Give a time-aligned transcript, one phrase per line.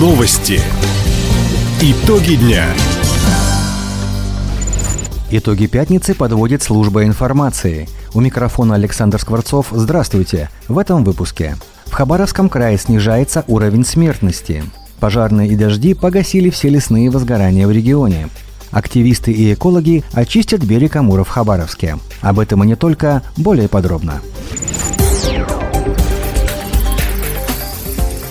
[0.00, 0.58] Новости.
[1.82, 2.64] Итоги дня.
[5.30, 7.86] Итоги пятницы подводит служба информации.
[8.14, 9.66] У микрофона Александр Скворцов.
[9.70, 10.48] Здравствуйте.
[10.68, 11.56] В этом выпуске.
[11.84, 14.64] В Хабаровском крае снижается уровень смертности.
[15.00, 18.30] Пожарные и дожди погасили все лесные возгорания в регионе.
[18.70, 21.98] Активисты и экологи очистят берег Амура в Хабаровске.
[22.22, 24.22] Об этом и не только, более подробно.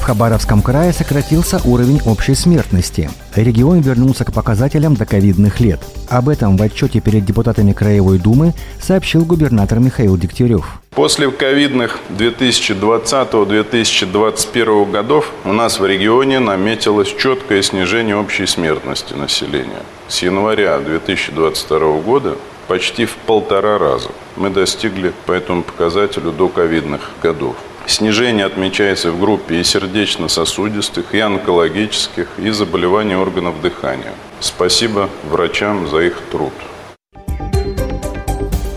[0.00, 3.10] В Хабаровском крае сократился уровень общей смертности.
[3.36, 5.78] Регион вернулся к показателям доковидных лет.
[6.08, 10.80] Об этом в отчете перед депутатами Краевой Думы сообщил губернатор Михаил Дегтярев.
[10.88, 19.82] После ковидных 2020-2021 годов у нас в регионе наметилось четкое снижение общей смертности населения.
[20.08, 22.38] С января 2022 года
[22.68, 27.54] почти в полтора раза мы достигли по этому показателю до ковидных годов.
[27.86, 34.12] Снижение отмечается в группе и сердечно-сосудистых, и онкологических, и заболеваний органов дыхания.
[34.40, 36.52] Спасибо врачам за их труд.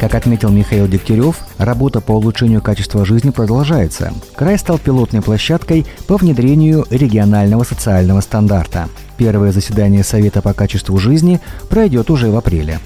[0.00, 4.14] Как отметил Михаил Дегтярев, работа по улучшению качества жизни продолжается.
[4.34, 8.88] Край стал пилотной площадкой по внедрению регионального социального стандарта.
[9.18, 12.80] Первое заседание Совета по качеству жизни пройдет уже в апреле.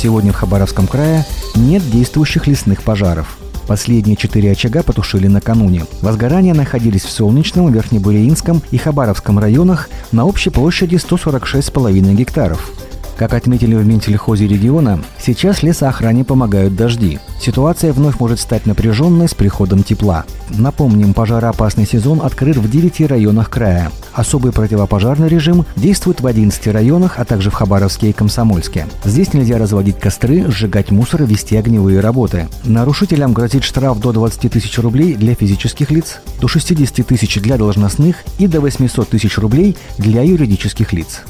[0.00, 3.36] Сегодня в Хабаровском крае нет действующих лесных пожаров.
[3.66, 5.86] Последние четыре очага потушили накануне.
[6.02, 12.70] Возгорания находились в Солнечном, Верхнебуреинском и Хабаровском районах на общей площади 146,5 гектаров.
[13.18, 17.18] Как отметили в Минтельхозе региона, сейчас лесоохране помогают дожди.
[17.40, 20.24] Ситуация вновь может стать напряженной с приходом тепла.
[20.50, 23.90] Напомним, пожароопасный сезон открыт в 9 районах края.
[24.12, 28.86] Особый противопожарный режим действует в 11 районах, а также в Хабаровске и Комсомольске.
[29.04, 32.46] Здесь нельзя разводить костры, сжигать мусор вести огневые работы.
[32.62, 38.18] Нарушителям грозит штраф до 20 тысяч рублей для физических лиц, до 60 тысяч для должностных
[38.38, 41.22] и до 800 тысяч рублей для юридических лиц.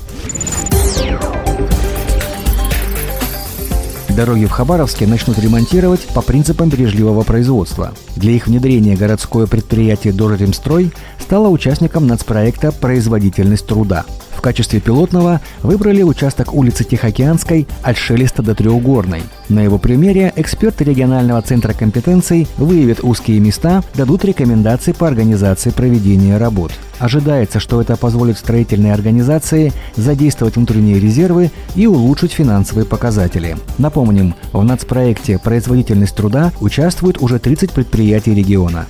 [4.18, 7.94] Дороги в Хабаровске начнут ремонтировать по принципам бережливого производства.
[8.16, 10.90] Для их внедрения городское предприятие «Дорремстрой»
[11.20, 14.04] стало участником нацпроекта «Производительность труда».
[14.38, 19.22] В качестве пилотного выбрали участок улицы Тихоокеанской от Шелеста до Треугорной.
[19.48, 26.36] На его примере эксперты регионального центра компетенций выявят узкие места, дадут рекомендации по организации проведения
[26.36, 26.70] работ.
[27.00, 33.56] Ожидается, что это позволит строительной организации задействовать внутренние резервы и улучшить финансовые показатели.
[33.76, 38.86] Напомним, в нацпроекте «Производительность труда» участвуют уже 30 предприятий региона.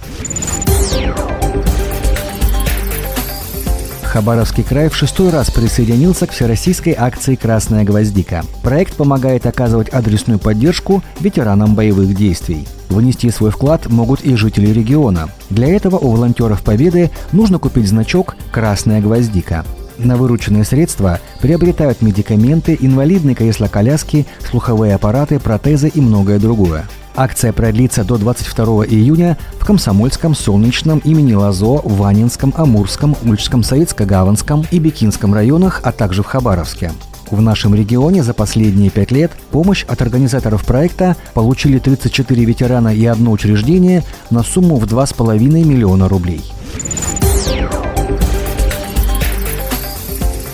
[4.08, 8.42] Хабаровский край в шестой раз присоединился к всероссийской акции «Красная гвоздика».
[8.62, 12.66] Проект помогает оказывать адресную поддержку ветеранам боевых действий.
[12.88, 15.28] Внести свой вклад могут и жители региона.
[15.50, 19.66] Для этого у волонтеров Победы нужно купить значок «Красная гвоздика».
[19.98, 26.86] На вырученные средства приобретают медикаменты, инвалидные кресла-коляски, слуховые аппараты, протезы и многое другое.
[27.16, 34.78] Акция продлится до 22 июня в Комсомольском, Солнечном, имени Лазо, Ванинском, Амурском, Ульчском, Советско-Гаванском и
[34.78, 36.92] Бекинском районах, а также в Хабаровске.
[37.30, 43.04] В нашем регионе за последние пять лет помощь от организаторов проекта получили 34 ветерана и
[43.04, 46.40] одно учреждение на сумму в 2,5 миллиона рублей.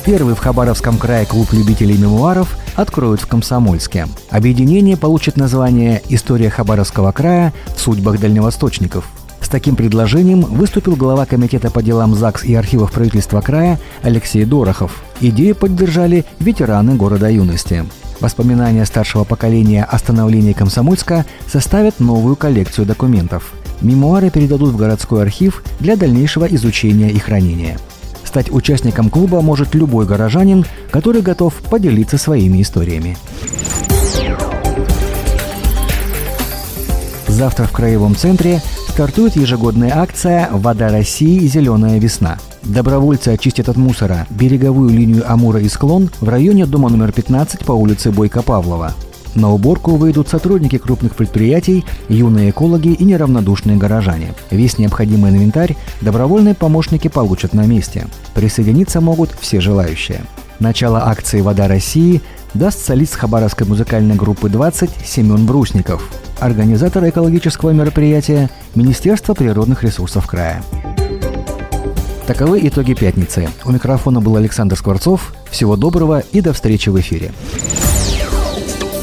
[0.04, 4.06] Первый в Хабаровском крае клуб любителей мемуаров откроют в Комсомольске.
[4.28, 9.06] Объединение получит название «История Хабаровского края в судьбах дальневосточников».
[9.40, 15.02] С таким предложением выступил глава Комитета по делам ЗАГС и архивов правительства края Алексей Дорохов.
[15.20, 17.86] Идею поддержали ветераны города юности.
[18.20, 23.54] Воспоминания старшего поколения о становлении Комсомольска составят новую коллекцию документов.
[23.80, 27.78] Мемуары передадут в городской архив для дальнейшего изучения и хранения.
[28.34, 33.16] Стать участником клуба может любой горожанин, который готов поделиться своими историями.
[37.28, 41.46] Завтра в Краевом центре стартует ежегодная акция «Вода России.
[41.46, 42.38] Зеленая весна».
[42.64, 47.70] Добровольцы очистят от мусора береговую линию Амура и склон в районе дома номер 15 по
[47.70, 48.94] улице Бойко-Павлова.
[49.34, 54.34] На уборку выйдут сотрудники крупных предприятий, юные экологи и неравнодушные горожане.
[54.50, 58.06] Весь необходимый инвентарь добровольные помощники получат на месте.
[58.34, 60.22] Присоединиться могут все желающие.
[60.60, 62.22] Начало акции «Вода России»
[62.54, 66.08] даст солист хабаровской музыкальной группы «20» Семен Брусников.
[66.38, 70.62] Организатор экологического мероприятия– Министерство природных ресурсов края.
[72.26, 73.48] Таковы итоги пятницы.
[73.64, 75.34] У микрофона был Александр Скворцов.
[75.50, 77.32] Всего доброго и до встречи в эфире.